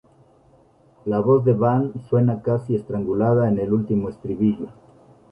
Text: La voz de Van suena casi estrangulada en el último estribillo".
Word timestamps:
La 1.05 1.19
voz 1.19 1.45
de 1.45 1.53
Van 1.53 1.93
suena 2.09 2.41
casi 2.41 2.75
estrangulada 2.75 3.47
en 3.47 3.59
el 3.59 3.71
último 3.71 4.09
estribillo". 4.09 4.69